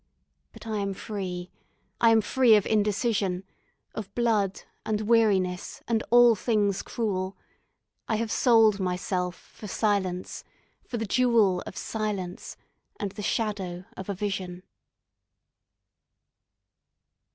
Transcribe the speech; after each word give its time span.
But 0.51 0.65
I 0.65 0.77
am 0.77 0.95
free 0.95 1.51
I 1.99 2.09
am 2.09 2.21
free 2.21 2.55
of 2.55 2.65
indecision, 2.65 3.43
Of 3.93 4.11
blood, 4.15 4.63
and 4.83 5.01
weariness, 5.01 5.83
and 5.87 6.01
all 6.09 6.33
things 6.33 6.81
cruel. 6.81 7.37
I 8.07 8.15
have 8.15 8.31
sold 8.31 8.79
my 8.79 8.95
Self 8.95 9.35
for 9.35 9.67
silence, 9.67 10.43
for 10.83 10.97
the 10.97 11.05
jewel 11.05 11.61
Of 11.67 11.77
silence, 11.77 12.57
and 12.99 13.11
the 13.11 13.21
shadow 13.21 13.85
of 13.95 14.09
a 14.09 14.15
vision.... 14.15 14.63